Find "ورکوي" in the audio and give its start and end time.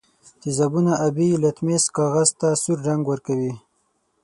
3.07-3.53